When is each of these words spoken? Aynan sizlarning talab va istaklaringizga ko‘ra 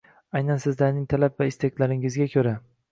Aynan 0.39 0.61
sizlarning 0.63 1.05
talab 1.13 1.39
va 1.43 1.51
istaklaringizga 1.53 2.33
ko‘ra 2.37 2.61